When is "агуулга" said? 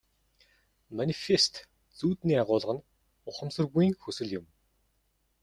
2.43-2.73